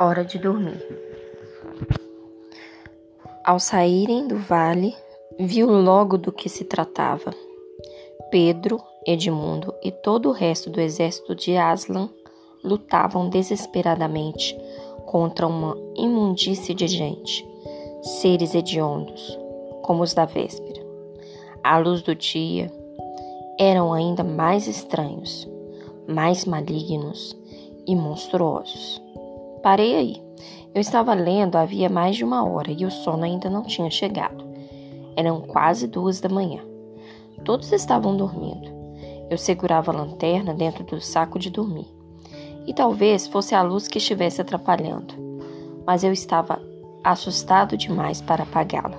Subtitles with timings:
[0.00, 0.80] Hora de dormir.
[3.44, 4.94] Ao saírem do vale,
[5.40, 7.34] viu logo do que se tratava.
[8.30, 12.08] Pedro, Edmundo e todo o resto do exército de Aslan
[12.62, 14.56] lutavam desesperadamente
[15.04, 17.44] contra uma imundície de gente,
[18.00, 19.36] seres hediondos,
[19.82, 20.80] como os da véspera.
[21.64, 22.70] À luz do dia,
[23.58, 25.48] eram ainda mais estranhos,
[26.06, 27.36] mais malignos
[27.84, 29.02] e monstruosos.
[29.62, 30.22] Parei aí.
[30.74, 34.44] Eu estava lendo havia mais de uma hora e o sono ainda não tinha chegado.
[35.16, 36.60] Eram quase duas da manhã.
[37.44, 38.70] Todos estavam dormindo.
[39.30, 41.86] Eu segurava a lanterna dentro do saco de dormir.
[42.66, 45.14] E talvez fosse a luz que estivesse atrapalhando.
[45.86, 46.60] Mas eu estava
[47.02, 48.98] assustado demais para apagá-la.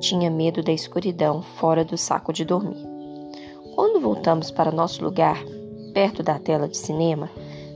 [0.00, 2.86] Tinha medo da escuridão fora do saco de dormir.
[3.74, 5.38] Quando voltamos para nosso lugar,
[5.92, 7.28] perto da tela de cinema,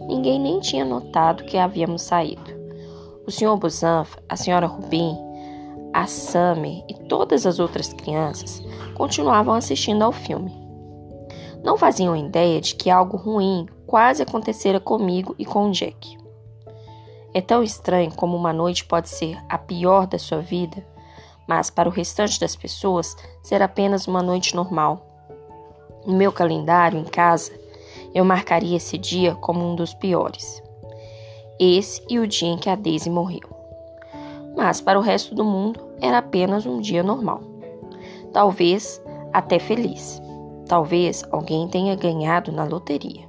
[0.09, 2.51] Ninguém nem tinha notado que havíamos saído.
[3.27, 3.57] O Sr.
[3.59, 4.67] Busanf, a Sra.
[4.67, 5.15] Rubin,
[5.93, 8.63] a Summer e todas as outras crianças
[8.95, 10.51] continuavam assistindo ao filme.
[11.63, 16.17] Não faziam ideia de que algo ruim quase acontecera comigo e com Jack.
[17.35, 20.83] É tão estranho como uma noite pode ser a pior da sua vida,
[21.47, 25.05] mas para o restante das pessoas ser apenas uma noite normal.
[26.07, 27.53] No meu calendário em casa,
[28.15, 30.63] eu marcaria esse dia como um dos piores.
[31.59, 33.49] Esse e o dia em que a Daisy morreu.
[34.57, 37.41] Mas para o resto do mundo era apenas um dia normal.
[38.33, 40.21] Talvez até feliz.
[40.67, 43.27] Talvez alguém tenha ganhado na loteria.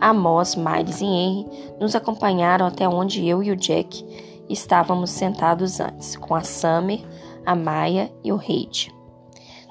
[0.00, 1.46] Amos, Miles e Henry
[1.80, 4.04] nos acompanharam até onde eu e o Jack
[4.48, 7.00] estávamos sentados antes, com a Summer,
[7.46, 8.92] a Maia e o Reid.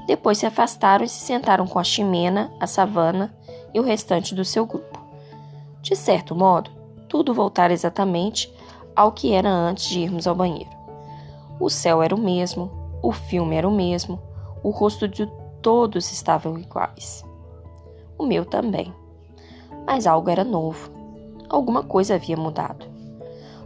[0.08, 3.34] Depois se afastaram e se sentaram com a Ximena, a Savana
[3.74, 5.00] e o restante do seu grupo.
[5.82, 6.70] De certo modo,
[7.08, 8.54] tudo voltara exatamente
[8.96, 10.70] ao que era antes de irmos ao banheiro.
[11.60, 14.20] O céu era o mesmo, o filme era o mesmo,
[14.64, 15.26] o rosto de
[15.62, 17.26] todos estavam iguais.
[18.18, 18.94] O meu também.
[19.86, 20.92] Mas algo era novo.
[21.50, 22.86] Alguma coisa havia mudado.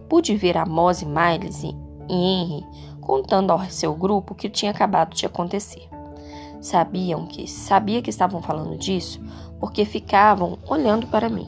[0.10, 1.76] Pude ver a Mose Miles e
[2.10, 2.66] Henry
[3.02, 5.88] contando ao seu grupo o que tinha acabado de acontecer.
[6.66, 9.22] Sabiam que sabia que estavam falando disso
[9.60, 11.48] porque ficavam olhando para mim.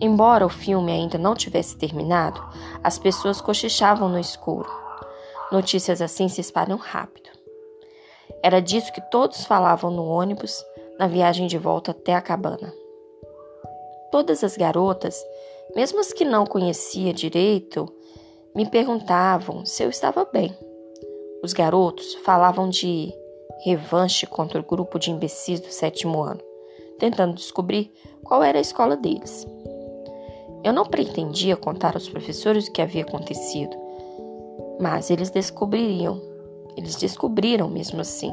[0.00, 2.42] Embora o filme ainda não tivesse terminado,
[2.82, 4.66] as pessoas cochichavam no escuro.
[5.52, 7.28] Notícias assim se espalham rápido.
[8.42, 10.64] Era disso que todos falavam no ônibus
[10.98, 12.72] na viagem de volta até a cabana.
[14.10, 15.22] Todas as garotas,
[15.76, 17.84] mesmo as que não conhecia direito,
[18.56, 20.56] me perguntavam se eu estava bem.
[21.42, 23.12] Os garotos falavam de
[23.62, 26.40] revanche contra o grupo de imbecis do sétimo ano,
[26.98, 27.92] tentando descobrir
[28.22, 29.46] qual era a escola deles.
[30.64, 33.76] Eu não pretendia contar aos professores o que havia acontecido,
[34.80, 36.20] mas eles descobririam.
[36.76, 38.32] Eles descobriram mesmo assim.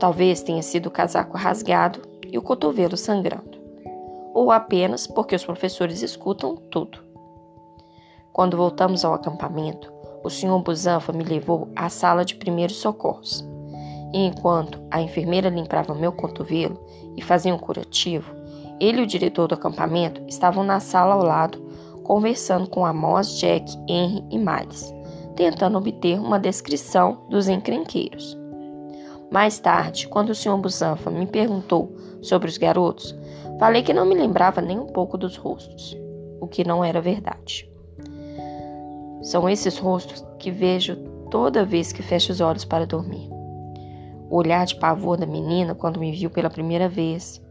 [0.00, 3.58] Talvez tenha sido o casaco rasgado e o cotovelo sangrando,
[4.32, 6.98] ou apenas porque os professores escutam tudo.
[8.32, 9.92] Quando voltamos ao acampamento,
[10.22, 10.58] o Sr.
[10.62, 13.46] Busanfa me levou à sala de primeiros socorros.
[14.12, 16.78] E enquanto a enfermeira limpava meu cotovelo
[17.16, 18.32] e fazia um curativo,
[18.80, 21.58] ele e o diretor do acampamento estavam na sala ao lado,
[22.04, 24.94] conversando com Amos, Jack, Henry e Miles,
[25.36, 28.38] tentando obter uma descrição dos encrenqueiros.
[29.30, 30.56] Mais tarde, quando o Sr.
[30.56, 33.14] Busanfa me perguntou sobre os garotos,
[33.58, 35.94] falei que não me lembrava nem um pouco dos rostos,
[36.40, 37.70] o que não era verdade.
[39.20, 40.96] São esses rostos que vejo
[41.30, 43.37] toda vez que fecho os olhos para dormir
[44.30, 47.42] o olhar de pavor da menina quando me viu pela primeira vez,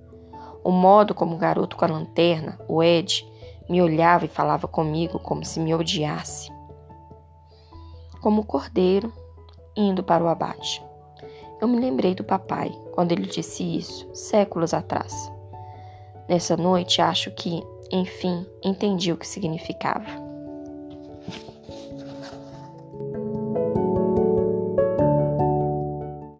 [0.63, 3.25] o modo como o garoto com a lanterna, o Ed,
[3.69, 6.51] me olhava e falava comigo como se me odiasse.
[8.21, 9.11] Como o cordeiro
[9.75, 10.83] indo para o abate.
[11.61, 15.31] Eu me lembrei do papai quando ele disse isso, séculos atrás.
[16.27, 20.26] Nessa noite, acho que, enfim, entendi o que significava.